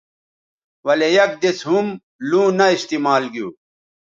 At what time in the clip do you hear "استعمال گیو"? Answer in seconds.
2.75-3.47